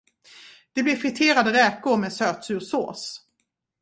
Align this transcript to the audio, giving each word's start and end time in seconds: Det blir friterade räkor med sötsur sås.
Det 0.73 0.83
blir 0.83 0.95
friterade 0.95 1.53
räkor 1.53 1.97
med 1.97 2.13
sötsur 2.13 2.59
sås. 2.59 3.21